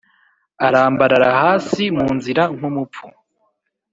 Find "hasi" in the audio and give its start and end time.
1.41-1.83